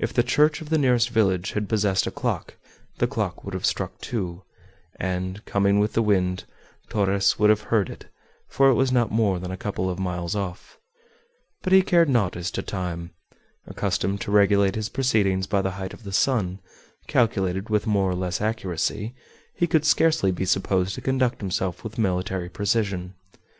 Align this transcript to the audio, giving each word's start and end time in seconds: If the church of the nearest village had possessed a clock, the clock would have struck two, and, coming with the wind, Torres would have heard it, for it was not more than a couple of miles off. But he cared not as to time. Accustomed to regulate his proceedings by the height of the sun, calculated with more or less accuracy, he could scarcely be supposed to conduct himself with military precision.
If 0.00 0.12
the 0.12 0.24
church 0.24 0.60
of 0.60 0.68
the 0.68 0.78
nearest 0.78 1.10
village 1.10 1.52
had 1.52 1.68
possessed 1.68 2.04
a 2.04 2.10
clock, 2.10 2.56
the 2.98 3.06
clock 3.06 3.44
would 3.44 3.54
have 3.54 3.64
struck 3.64 4.00
two, 4.00 4.42
and, 4.98 5.44
coming 5.44 5.78
with 5.78 5.92
the 5.92 6.02
wind, 6.02 6.42
Torres 6.88 7.38
would 7.38 7.50
have 7.50 7.60
heard 7.70 7.88
it, 7.88 8.06
for 8.48 8.68
it 8.68 8.74
was 8.74 8.90
not 8.90 9.12
more 9.12 9.38
than 9.38 9.52
a 9.52 9.56
couple 9.56 9.88
of 9.88 9.96
miles 10.00 10.34
off. 10.34 10.80
But 11.62 11.72
he 11.72 11.82
cared 11.82 12.08
not 12.08 12.34
as 12.34 12.50
to 12.50 12.62
time. 12.62 13.10
Accustomed 13.64 14.20
to 14.22 14.32
regulate 14.32 14.74
his 14.74 14.88
proceedings 14.88 15.46
by 15.46 15.62
the 15.62 15.70
height 15.78 15.94
of 15.94 16.02
the 16.02 16.12
sun, 16.12 16.58
calculated 17.06 17.70
with 17.70 17.86
more 17.86 18.10
or 18.10 18.16
less 18.16 18.40
accuracy, 18.40 19.14
he 19.54 19.68
could 19.68 19.84
scarcely 19.84 20.32
be 20.32 20.46
supposed 20.46 20.96
to 20.96 21.00
conduct 21.00 21.40
himself 21.40 21.84
with 21.84 21.96
military 21.96 22.48
precision. 22.48 23.14